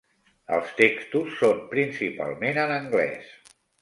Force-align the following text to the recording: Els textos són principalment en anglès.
Els 0.55 0.69
textos 0.79 1.35
són 1.41 1.59
principalment 1.73 2.59
en 2.63 2.75
anglès. 2.79 3.29